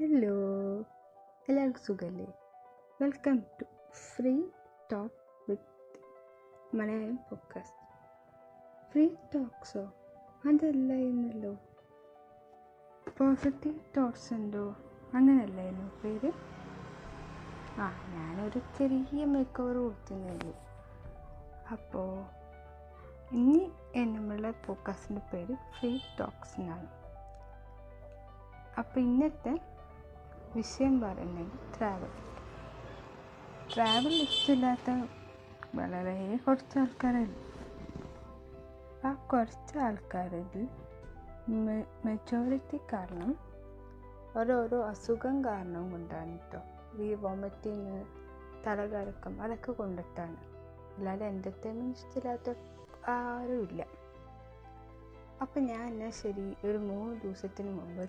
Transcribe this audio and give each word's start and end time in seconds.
Hello 0.00 0.34
എല്ലാവർക്കും 1.48 1.82
സുഖമല്ലേ 1.82 2.26
welcome 3.00 3.38
to 3.38 3.64
free 3.92 4.42
talk 4.92 5.50
with 5.50 6.00
Malayalam 6.76 7.18
focus 7.30 7.72
free 8.92 9.08
toxo 9.34 9.80
അതല്ല 10.48 10.92
എന്നല്ലോ. 10.92 11.52
പോസിറ്റീവ് 13.18 13.80
തോട്ട്സ് 13.96 14.34
ഉണ്ടോ? 14.34 14.76
അങ്ങനെയല്ലായിരുന്നു 15.14 15.90
പേര്? 16.04 16.32
ആ 17.80 18.04
ഞാനൊരു 18.14 18.58
ചെറിയ 18.58 19.24
മേക്ക് 19.24 19.62
ഓവർ 19.62 19.76
കൊടുത്തുള്ളൂ 19.76 20.54
അപ്പോൾ 21.72 22.24
ഇനി 23.34 23.72
നമ്മളുടെ 23.96 24.50
പോഡ്കാസ്റ്റിന്റെ 24.50 25.22
പേര് 25.32 25.54
ഫ്രീ 25.54 25.98
ടോക്സ് 26.20 26.60
എന്നാണ്. 26.60 26.88
അപ്പോൾ 28.78 29.00
ഇന്നത്തെ 29.00 29.75
വിഷയം 30.56 31.00
പറയുന്നത് 31.00 31.52
ട്രാവൽ 31.74 32.12
ട്രാവൽ 33.74 34.14
ഇഷ്ടമില്ലാത്ത 34.22 34.90
വളരെ 35.74 36.36
കുറച്ച് 36.46 36.78
ആൾക്കാരല്ല 36.78 37.34
ആ 39.04 39.12
കുറച്ച് 39.32 39.78
ആൾക്കാരിൽ 39.78 40.68
മെജോറിറ്റി 42.04 42.80
കാരണം 42.92 43.30
ഓരോരോ 44.38 44.84
അസുഖം 44.84 45.44
കാരണം 45.44 45.90
കൊണ്ടാണ് 45.90 46.38
കേട്ടോ 46.38 46.60
ഈ 47.02 47.14
വോമിറ്റിങ് 47.14 47.96
തലകറക്കം 48.66 49.42
അതൊക്കെ 49.42 49.72
കൊണ്ടിട്ടാണ്. 49.72 50.38
അല്ലാതെ 50.96 51.26
എന്റർടൈൻമെന്റ് 51.26 51.98
ഇഷ്ടമില്ലാത്ത 51.98 52.54
ആരുമില്ല. 53.08 53.82
അപ്പം 55.42 55.64
ഞാൻ 55.64 55.88
എന്നാൽ 55.88 56.10
ശരി 56.10 56.56
ഒരു 56.64 56.78
മൂന്ന് 56.78 57.20
ദിവസത്തിന് 57.20 57.72
മുമ്പ് 57.72 58.04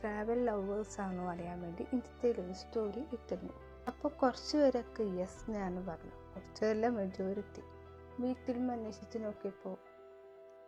ട്രാവൽ 0.00 0.44
ലവേഴ്സ് 0.44 1.00
ആണോ 1.00 1.30
അറിയാൻ 1.30 1.62
വേണ്ടി 1.62 1.86
ഇൻസ്റ്റയിലൊരു 1.92 2.52
സ്റ്റോറി 2.52 3.00
ഇട്ടിരുന്നു. 3.00 3.52
അപ്പോൾ 3.88 4.08
കുറച്ച് 4.08 4.56
പേരൊക്കെ 4.56 5.02
യെസ് 5.02 5.50
ഞാൻ 5.50 5.86
പറഞ്ഞത്. 5.86 6.34
കുറച്ചല്ല 6.34 6.88
മെജോറിറ്റി. 6.88 7.62
വീട്ടിലും 8.20 8.70
അന്വേഷിച്ച് 8.70 9.18
നോക്കിയപ്പോൾ 9.18 9.76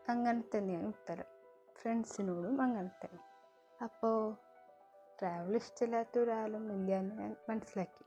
അങ്ങനെ 0.08 0.42
തന്നെയാണ് 0.56 0.86
ഉത്തരം. 0.86 1.24
ഫ്രണ്ട്സിനോടും 1.82 2.60
അങ്ങനെ 2.60 2.88
തന്നെ. 2.88 3.20
അപ്പോൾ 3.82 4.34
ട്രാവൽ 5.20 5.56
ഇഷ്ടമില്ലാത്ത 5.56 6.18
ഒരാളും 6.18 6.72
ഇല്ല 6.72 6.94
എന്ന് 6.94 7.14
ഞാൻ 7.14 7.36
മനസ്സിലാക്കി. 7.48 8.05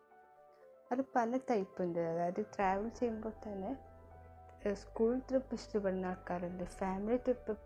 അത് 0.92 1.05
പല 1.16 1.39
ടൈപ്പ് 1.50 1.81
ഉണ്ട്. 1.81 2.00
അതായത് 2.00 2.45
ട്രാവൽ 2.45 2.89
ചെയ്യുമ്പോൾ 2.89 3.30
തന്നെ 3.30 3.78
സ്കൂൾ 4.73 5.20
ട്രിപ്പ് 5.20 5.53
ഇഷ്ടപ്പെടുന്ന 5.53 6.05
ആൾക്കാരുണ്ട്. 6.05 6.64
ഫാമിലി 6.64 7.17
ട്രിപ്പ് 7.17 7.58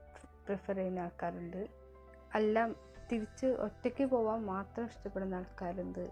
പ്രിഫർ 0.46 0.76
ചെയ്യുന്ന 0.76 1.00
ആൾക്കാരുണ്ട്. 1.00 1.68
എല്ലാം 2.36 2.76
തിരിച്ച് 3.12 3.46
ഒറ്റയ്ക്ക് 3.46 4.06
പോകാൻ 4.06 4.46
മാത്രം 4.46 4.86
ഇഷ്ടപ്പെടുന്ന 4.86 5.36
ആൾക്കാരുണ്ട്. 5.36 6.10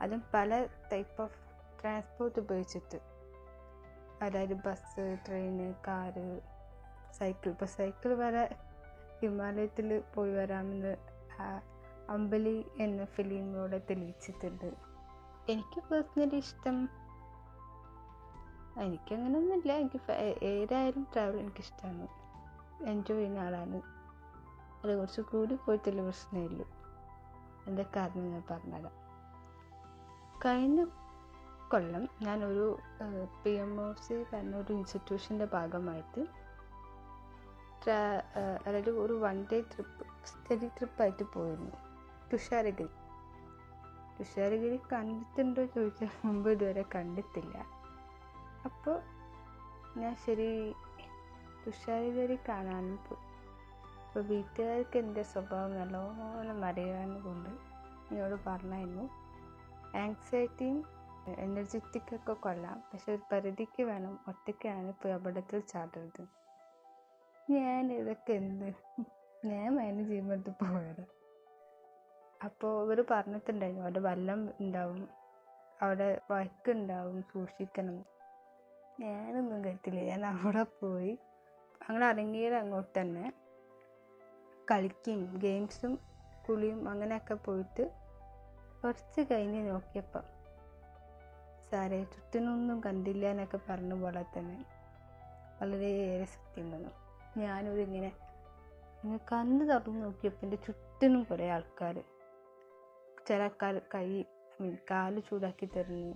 അതും 0.00 0.22
പല 0.34 0.66
ടൈപ്പ് 0.92 1.22
ഓഫ് 1.22 1.38
ട്രാൻസ്പോർട്ട് 1.80 2.38
ഉപയോഗിച്ചിട്ട്. 2.40 2.98
അതായത് 4.22 4.54
ബസ് 4.66 5.18
ട്രെയിന് 5.26 5.74
കാറ് 5.86 6.40
സൈക്കിൾ 7.18 7.50
ഇപ്പോൾ 7.50 7.64
സൈക്കിൾ 7.64 8.14
വരെ 8.14 8.44
ഹിമാലയത്തിൽ 9.20 10.02
പോയി 10.14 10.32
വരാമെന്ന് 10.32 10.96
അമ്പലി 12.10 12.66
എന്ന 12.80 13.04
ഫിലിമിലൂടെ 13.04 13.78
തെളിയിച്ചിട്ടുണ്ട്. 13.90 14.68
എനിക്ക് 15.48 15.80
പേഴ്സണലി 15.88 16.36
ഇഷ്ടം 16.36 16.76
എനിക്കങ്ങനെയൊന്നുമില്ല 18.84 19.72
എനിക്ക് 19.72 20.12
ഏതായാലും 20.44 21.06
ട്രാവൽ 21.12 21.36
എനിക്കിഷ്ടമാണ് 21.40 22.06
എൻജോയ് 22.90 23.18
ചെയ്യുന്ന 23.18 23.38
ആളാണ്. 23.38 23.95
അത് 24.82 24.92
കുറച്ച് 24.98 25.22
കൂടി 25.30 25.54
പോയിട്ടുള്ള 25.64 26.02
പ്രശ്നമില്ല 26.08 26.62
എന്റെ 27.68 27.84
കാരണം 27.96 28.26
ഞാൻ 28.32 28.42
പറഞ്ഞുതരാം. 28.50 28.94
കഴിഞ്ഞ 30.44 30.80
കൊല്ലം 31.72 32.02
ഞാനൊരു 32.22 32.66
പി 33.42 33.52
എം 33.62 33.72
ഒ 33.84 33.86
സി 34.02 34.16
പറഞ്ഞ 34.32 34.54
ഒരു 34.62 34.72
ഇൻസ്റ്റിറ്റ്യൂഷന്റെ 34.72 35.46
ഭാഗമായിട്ട് 35.54 36.22
അതായത് 38.66 38.90
ഒരു 39.02 39.14
വൺ 39.24 39.36
ഡേ 39.50 39.58
ട്രിപ്പ് 39.72 40.04
സ്റ്റഡി 40.28 40.68
ട്രിപ്പായിട്ട് 40.78 41.24
പോയിരുന്നു. 41.34 41.76
തുഷാരഗിരി. 42.30 42.88
തുഷാരഗിരി 44.16 44.78
കണ്ടിട്ടുണ്ടോ 44.92 45.64
ചോദിച്ചാൽ 45.74 46.10
മുമ്പ് 46.24 46.48
ഇതുവരെ 46.50 46.84
കണ്ടിട്ടില്ല. 46.94 47.56
അപ്പോൾ 48.68 48.96
ഞാൻ 50.00 50.14
ശരി 50.24 50.48
തുഷാരഗിരി 51.64 52.38
കാണാനും 52.48 52.98
അപ്പോൾ 54.16 54.28
വീട്ടുകാർക്ക് 54.28 54.98
എന്റെ 54.98 55.22
സ്വഭാവം 55.22 55.78
നല്ലോണം 55.78 56.64
അറിയാവുന്നത് 56.64 57.22
കൊണ്ട് 57.22 57.50
എന്നോട് 58.10 58.34
പറഞ്ഞായിരുന്നു. 58.46 59.04
ആങ്സൈറ്റിയും 59.96 60.78
എനർജറ്റിക്കൊക്കെ 61.38 62.32
കൊള്ളാം. 62.32 62.78
പക്ഷെ 62.80 63.12
ഒരു 63.12 63.22
പരിധിക്ക് 63.32 63.82
വേണം 63.82 64.18
ഒറ്റയ്ക്കാണ് 64.28 64.88
ഇപ്പോൾ 64.88 65.12
അപകടത്തിൽ 65.12 65.60
ചാടരുത്. 65.60 66.22
ഞാൻ 67.50 67.92
ഇതൊക്കെ 67.92 68.32
എന്ത്? 68.32 68.74
ഞാൻ 69.44 69.76
മാനേജ് 69.76 70.08
ചെയ്യുമ്പോൾ 70.08 70.54
പോയത് 70.64 71.04
അപ്പോൾ 72.44 72.84
ഇവർ 72.84 73.04
പറഞ്ഞിട്ടുണ്ടായിരുന്നു 73.10 73.82
അവിടെ 73.82 73.98
വല്ലം 73.98 74.50
ഉണ്ടാവും 74.60 75.08
അവിടെ 75.82 76.20
വഴക്കുണ്ടാവും 76.30 77.22
സൂക്ഷിക്കണം. 77.22 78.04
ഞാനൊന്നും 79.00 79.64
കേട്ടില്ല 79.64 80.00
ഞാൻ 80.00 80.26
അവിടെ 80.26 80.62
പോയി 80.62 81.18
അങ്ങനെ 81.88 82.08
ഇറങ്ങിയത് 82.08 82.54
അങ്ങോട്ട് 82.54 83.00
തന്നെ. 83.00 83.45
കളിക്കും 84.68 85.20
ഗെയിംസും 85.38 85.92
കുളിയും 86.46 86.88
അങ്ങനെയൊക്കെ 86.88 87.34
പോയിട്ട് 87.44 87.84
കുറച്ച് 88.80 89.20
കഴിഞ്ഞ് 89.30 89.60
നോക്കിയപ്പം 89.68 90.24
സാറേ 91.70 91.98
ചുറ്റിനൊന്നും 92.04 92.78
കണ്ടില്ല 92.80 93.24
എന്നൊക്കെ 93.26 93.58
പറഞ്ഞ 93.68 93.94
പോലെ 93.94 94.22
തന്നെ 94.34 94.58
വളരെയേറെ 95.60 96.26
സത്യം 96.34 96.66
തന്നു 96.72 96.92
ഞാനൊരു 97.42 97.80
ഇങ്ങനെ 97.80 98.10
കണ്ണ് 99.28 99.64
തുറന്ന് 99.70 100.00
നോക്കിയപ്പോൾ 100.04 100.46
എന്റെ 100.46 100.58
ചുറ്റിനും 100.66 101.22
കുറേ 101.24 101.46
ആൾക്കാർ 101.50 101.96
ചില 103.26 103.40
ആൾക്കാർ 103.42 103.76
കൈ 103.94 104.08
കാൽ 104.90 105.14
ചൂടാക്കി 105.20 105.66
തരുന്നു 105.66 106.12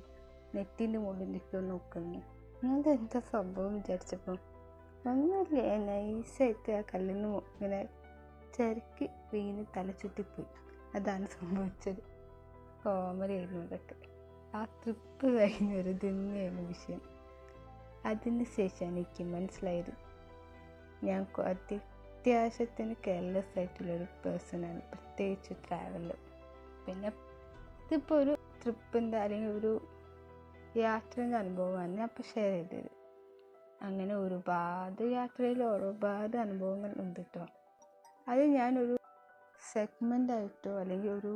നെറ്റിന്റെ 0.55 0.99
മുകളിൽ 0.99 1.28
നിൽക്കുക 1.33 1.60
നോക്കുന്നു. 1.71 2.21
ഇങ്ങനത്തെ 2.55 2.91
എന്താ 2.91 3.21
സംഭവം 3.33 3.75
വിചാരിച്ചപ്പോൾ 3.77 4.37
ഒന്നുമില്ല 5.06 5.75
നൈസായിട്ട് 5.87 6.72
ആ 6.72 6.81
കല്ലിന് 6.93 7.28
ഇങ്ങനെ 7.53 7.81
ചരക്ക് 8.60 9.09
വീണ് 9.32 9.65
ചുറ്റിപ്പോയി 9.93 10.48
അതാണ് 10.94 11.26
സംഭവിച്ചത്. 11.26 12.03
കോമഡി 12.84 13.32
ആയിരുന്നു 13.32 13.62
ഇതൊക്കെ 13.65 13.97
ആ 14.54 14.65
ട്രിപ്പ് 14.65 15.26
കഴിഞ്ഞൊരു 15.26 15.93
തന്നെയായിരുന്നു 16.04 16.62
വിഷയം. 16.62 17.00
അതിന് 18.06 18.44
ശേഷം 18.44 18.87
എനിക്ക് 18.87 19.25
മനസ്സിലായത്. 19.25 19.93
ഞാൻ 21.04 21.26
അത്യാവശ്യത്തിന് 21.43 22.94
കെയർലെസ് 23.04 23.59
ആയിട്ടുള്ളൊരു 23.59 24.06
പേഴ്സണാണ് 24.25 24.81
പ്രത്യേകിച്ച് 24.81 25.54
ട്രാവലിൽ 25.69 26.10
പിന്നെ 26.87 27.09
ഇതിപ്പോൾ 27.84 28.15
ഒരു 28.15 28.38
ട്രിപ്പിന്റെ 28.62 29.19
അല്ലെങ്കിൽ 29.19 29.50
ഒരു 29.50 29.72
യാത്രേന്റെ 30.77 31.37
അനുഭവമാണ് 31.37 31.92
ഞാൻ 31.92 32.03
അപ്പോൾ 32.03 32.22
ഷെയർ 32.22 32.53
ചെയ്തത്. 32.53 32.91
അങ്ങനെ 33.82 34.15
ഒരുപാട് 34.15 35.03
യാത്രയിൽ 35.03 35.65
ഒരുപാട് 35.65 36.37
അനുഭവങ്ങൾ 36.37 36.92
ഉണ്ട് 36.98 37.21
കേട്ടോ. 37.21 37.47
അത് 38.31 38.43
ഞാനൊരു 38.51 38.95
സെഗ്മെന്റ് 39.63 40.33
ആയിട്ടോ 40.33 40.73
അല്ലെങ്കിൽ 40.79 41.11
ഒരു 41.11 41.33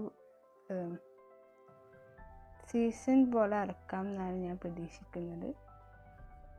സീസൺ 2.69 3.19
പോലെ 3.32 3.56
ഇറക്കാം 3.56 4.05
എന്നാണ് 4.09 4.37
ഞാൻ 4.37 4.56
പ്രതീക്ഷിക്കുന്നത്. 4.56 5.50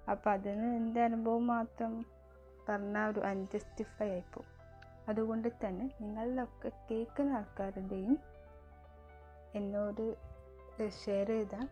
അപ്പം 0.08 0.32
അതിന് 0.32 0.68
എന്റെ 0.76 1.02
അനുഭവം 1.04 1.48
മാത്രം 1.48 1.94
പറഞ്ഞാൽ 2.68 3.10
ഒരു 3.10 3.22
അൺജസ്റ്റിഫൈ 3.28 4.10
ആയിപ്പോവും 4.10 4.52
അതുകൊണ്ട് 5.08 5.50
തന്നെ 5.64 5.86
നിങ്ങളിലൊക്കെ 6.02 6.72
കേൾക്കുന്ന 6.90 7.38
ആൾക്കാരുടെയും 7.38 8.16
എന്നോട് 9.56 10.06
ഷെയർ 11.04 11.28
ചെയ്താൽ 11.28 11.66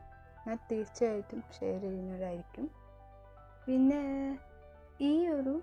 ഞാൻ 0.48 0.58
തീർച്ചയായിട്ടും 0.70 1.42
ഷെയർ 1.60 1.82
ചെയ്യുന്നതായിരിക്കും 1.82 2.66
പിന്നെ 3.68 4.02
ഈ 5.02 5.14
ഒരു 5.30 5.54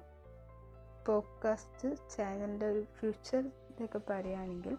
പോഡ്കാസ്റ്റ് 1.10 2.10
ചാനലിന്റെ 2.16 2.66
ഒരു 2.66 2.84
ഫ്യൂച്ചർ 2.98 3.38
ഇതൊക്കെ 3.70 4.00
പറയുകയാണെങ്കിൽ 4.10 4.76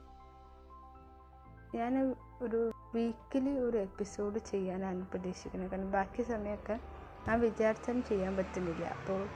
ഞാൻ 1.75 2.16
ഒരു 2.42 2.72
വീക്കിലി 2.95 3.60
ഒരു 3.60 3.78
എപ്പിസോഡ് 3.78 4.39
ചെയ്യാനാണ് 4.39 5.07
പ്രതീക്ഷിക്കുന്നത്. 5.07 5.72
കാരണം 5.72 5.92
ബാക്കി 5.92 6.22
സമയമൊക്കെ 6.22 6.80
ഞാൻ 7.28 7.39
വിചാരിച്ചാലും 7.39 8.04
ചെയ്യാൻ 8.04 8.38
പറ്റുന്നില്ല. 8.38 8.86
അപ്പോൾ 8.86 9.28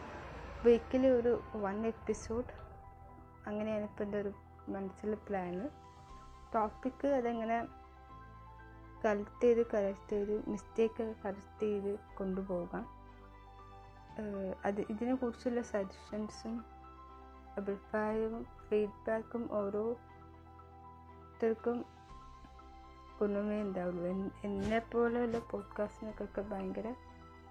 വീക്കിലി 0.66 1.08
ഒരു 1.08 1.42
വൺ 1.56 1.88
എപ്പിസോഡ് 1.88 2.52
അങ്ങനെയാണ് 3.48 3.84
ഇപ്പോൾ 3.84 4.04
എന്റെ 4.04 4.22
ഒരു 4.22 4.32
മനസ്സിൽ 4.70 5.16
പ്ലാന്. 5.16 5.70
ടോപ്പിക്ക് 6.56 7.08
അതെങ്ങനെ 7.08 7.68
കളക്ട് 9.06 9.44
ചെയ്ത് 9.44 9.66
കറക്റ്റ് 9.72 10.10
ചെയ്ത് 10.10 10.50
മിസ്റ്റേക്ക് 10.50 11.16
കറക്റ്റ് 11.26 11.60
ചെയ്ത് 11.60 12.00
കൊണ്ടുപോകാം. 12.18 12.86
അത് 14.66 14.82
ഇതിനെക്കുറിച്ചുള്ള 14.82 15.62
സജഷൻസും 15.62 16.75
അഭിപ്രായവും 17.58 18.46
ഫീഡ്ബാക്കും 18.68 19.44
ഓരോരുത്തർക്കും 19.52 19.96
ഗുണമേ 23.20 23.62
ഉണ്ടാവുള്ളൂ. 23.62 24.32
എന്നെ 24.44 24.80
പോലെയുള്ള 24.92 25.40
പോഡ്കാസ്റ്റിനൊക്കെ 25.52 26.42
ഭയങ്കര 26.42 26.88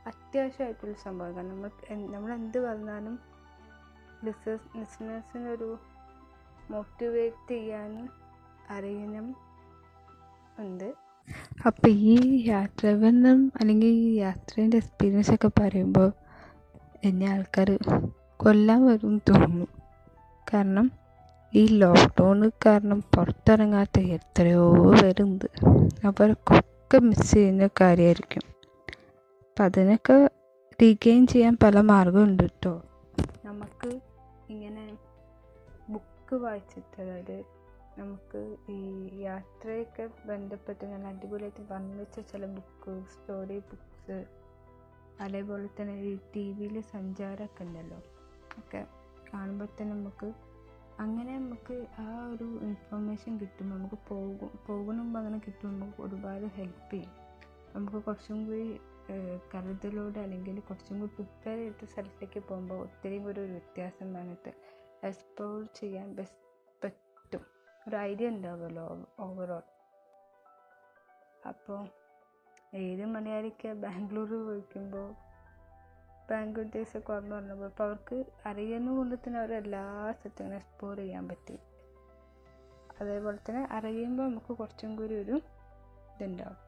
അത്യാവശ്യമായിട്ടുള്ള 0.06 0.96
സംഭവം 1.04 1.36
കാരണം 1.36 1.48
നമ്മൾ 1.48 1.70
നമ്മൾ 2.12 2.30
എന്ത് 2.34 2.58
പറഞ്ഞാലും 2.58 3.14
ലിസണേഴ്സിനൊരു 4.24 5.78
മോട്ടിവേറ്റ് 6.70 7.50
ചെയ്യാൻ 7.50 8.08
അറിയണം 8.70 9.26
ഉണ്ട്. 10.58 10.94
അപ്പോൾ 11.66 11.88
ഈ 11.88 12.44
യാത്രാബന്ധം 12.48 13.52
അല്ലെങ്കിൽ 13.60 13.86
ഈ 13.86 14.14
യാത്രേന്റെ 14.14 14.76
എക്സ്പീരിയൻസ് 14.76 15.34
ഒക്കെ 15.34 15.50
പറയുമ്പോൾ 15.60 16.12
എന്നെ 17.04 17.26
ആൾക്കാർ 17.26 17.68
കൊല്ലാൻ 18.36 18.86
വരും 18.86 19.14
തോന്നുന്നു. 19.28 19.66
കാരണം 20.52 20.86
ഈ 21.52 21.66
ലോക്ക്ഡൗൺ 21.80 22.50
കാരണം 22.66 23.00
പുറത്തിറങ്ങാത്ത 23.14 23.98
എത്രയോ 24.16 24.64
പേരുണ്ട്. 25.02 25.46
അവർക്കൊക്കെ 26.04 26.98
മിസ് 26.98 27.32
ചെയ്യുന്ന 27.34 27.68
കാര്യമായിരിക്കും 27.80 28.44
അപ്പം 29.42 29.64
അതിനൊക്കെ 29.64 30.16
റീഗെയിൻ 30.82 31.26
ചെയ്യാൻ 31.26 31.56
പല 31.62 31.80
മാർഗമുണ്ട് 31.90 32.42
കേട്ടോ 32.42 32.72
നമുക്ക് 33.44 33.90
ഇങ്ങനെ 34.48 34.84
ബുക്ക് 35.88 36.34
വായിച്ചിട്ട് 36.34 37.02
അതായത് 37.02 37.36
നമുക്ക് 37.98 38.40
ഈ 38.68 38.80
യാത്രയൊക്കെ 39.20 40.10
ബന്ധപ്പെട്ട് 40.26 40.84
നല്ല 40.84 41.06
അടിപൊളിയായിട്ട് 41.06 41.72
വർണിച്ച 41.72 42.20
ചില 42.32 42.46
ബുക്ക് 42.46 42.94
സ്റ്റോറി 43.12 43.58
ബുക്സ് 43.70 44.18
അതേപോലെ 45.20 45.68
തന്നെ 45.76 45.94
ഈ 46.02 46.16
ടി 46.34 46.52
വിയിൽ 46.52 46.80
സഞ്ചാരമൊക്കെ 46.92 47.64
ഉണ്ടല്ലോ. 47.64 47.98
ഒക്കെ 48.58 48.80
കാണുമ്പോൾ 49.34 49.68
തന്നെ 49.80 49.94
നമുക്ക് 49.94 50.28
അങ്ങനെ 51.00 51.38
നമുക്ക് 51.38 51.76
ആ 51.98 52.26
ഒരു 52.32 52.46
ഇൻഫർമേഷൻ 52.62 53.32
കിട്ടും. 53.40 53.70
നമുക്ക് 53.70 53.98
പോകും 54.08 54.50
പോകുന്ന 54.66 54.98
മുമ്പ് 55.02 55.18
അങ്ങനെ 55.18 55.38
കിട്ടുമ്പോൾ 55.38 55.78
നമുക്ക് 55.78 56.02
ഒരുപാട് 56.02 56.46
ഹെൽപ്പ് 56.58 56.90
ചെയ്യും. 56.92 57.12
നമുക്ക് 57.74 58.00
കുറച്ചും 58.04 58.46
കൂടി 58.46 58.66
കരുതലോടെ 59.54 60.20
അല്ലെങ്കിൽ 60.20 60.60
കുറച്ചും 60.60 61.00
കൂടി 61.00 61.12
പ്രിപ്പയർ 61.12 61.58
ചെയ്ത 61.58 61.88
സ്ഥലത്തേക്ക് 61.88 62.40
പോകുമ്പോൾ 62.40 62.78
ഒത്തിരി 62.82 63.16
കൂടി 63.18 63.40
ഒരു 63.40 63.52
വ്യത്യാസം 63.52 64.12
വന്നിട്ട് 64.12 64.52
എക്സ്പ്ലോർ 65.06 65.56
ചെയ്യാൻ 65.80 66.14
ബെസ് 66.18 66.38
പറ്റും. 66.84 67.42
ഒരു 67.88 67.96
ഐഡിയ 67.96 68.28
ഉണ്ടാവുമല്ലോ 68.28 68.86
ഓവറോൾ 69.20 69.64
അപ്പോൾ 71.48 71.80
ഏത് 72.76 73.04
മലയാളിക്ക് 73.06 73.72
ബാംഗ്ലൂർ 73.82 74.30
പോയിക്കുമ്പോൾ 74.46 75.08
ഡേയ്സ് 76.30 76.96
ഒക്കെ 76.98 77.12
ഓർമ്മ 77.12 77.34
പറഞ്ഞപ്പോൾ 77.34 77.64
അപ്പോൾ 77.64 77.84
അവർക്ക് 77.84 78.24
അറിയുന്ന 78.46 78.96
കൊണ്ട് 78.96 79.14
തന്നെ 79.14 79.38
അവർ 79.38 79.54
എല്ലാ 79.54 80.12
സ്ഥലത്തും 80.12 80.54
എക്സ്പ്ലോർ 80.54 80.96
ചെയ്യാൻ 80.96 81.28
പറ്റി. 81.28 81.58
അതേപോലെ 83.00 83.38
തന്നെ 83.48 83.68
അറിയുമ്പോൾ 83.70 84.22
നമുക്ക് 84.22 84.56
കുറച്ചും 84.56 84.96
കൂടി 84.96 85.14
ഒരു 85.14 85.40
ഇതുണ്ടാവും. 86.14 86.60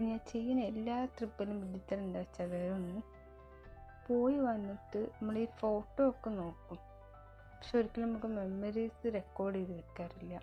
ഞാൻ 0.00 0.20
ചെയ്യുന്ന 0.28 0.62
എല്ലാ 0.62 1.04
ട്രിപ്പിലും 1.04 1.60
വിഡിത്തരം 1.60 2.00
എന്താ 2.00 2.18
വെച്ചാൽ 2.18 2.72
ഒന്ന് 2.72 3.02
പോയി 4.06 4.38
വന്നിട്ട് 4.38 4.98
നമ്മൾ 4.98 5.38
ഈ 5.38 5.44
ഫോട്ടോ 5.44 6.08
ഒക്കെ 6.08 6.30
നോക്കും. 6.30 6.78
പക്ഷെ 7.56 7.78
ഒരിക്കലും 7.78 8.08
നമുക്ക് 8.08 8.26
മെമ്മറീസ് 8.26 9.14
റെക്കോർഡ് 9.14 9.56
ചെയ്ത് 9.56 9.72
വെക്കാറില്ല 9.72 10.40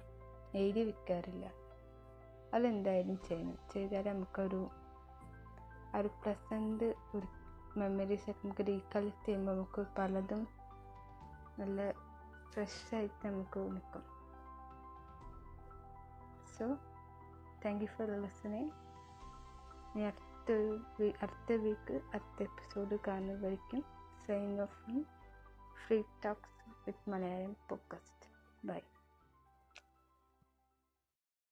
എഴുതി 0.55 0.83
വെക്കാറില്ല. 0.83 1.51
അതെന്തായാലും 2.53 3.17
ചെയ്യണം. 3.27 3.57
ചെയ്താലേ 3.73 4.13
നമുക്കൊരു 4.13 4.69
ആ 5.95 5.99
ഒരു 5.99 6.07
പ്രസന്റ് 6.07 6.93
ഒരു 7.15 7.38
മെമ്മറീസ് 7.77 8.29
ഒക്കെ 8.29 8.47
നമുക്ക് 8.47 8.67
റീകളക്ട് 8.67 9.25
ചെയ്യുമ്പോൾ 9.25 9.51
നമുക്ക് 9.51 9.85
പലതും 9.97 10.47
നല്ല 11.59 11.91
ഫ്രഷ് 12.49 12.95
ആയിട്ട് 12.95 13.27
നമുക്ക് 13.27 13.59
നിൽക്കും. 13.59 14.03
So 16.57 16.75
thank 17.65 17.81
you 17.81 17.87
for 17.87 18.07
listening 18.21 18.71
ഇനി 19.95 20.01
അടുത്ത 20.01 20.51
അടുത്ത 21.21 21.53
വീക്ക് 21.53 21.93
അടുത്ത 21.93 22.43
episode 22.43 22.97
കാണുന്നതായിരിക്കും. 23.07 23.83
Sign 24.27 24.61
off 24.61 25.03
free 25.87 26.03
talks 26.25 26.69
with 26.69 27.09
Malayalam 27.09 27.55
podcast 27.69 28.29
bye 28.67 28.79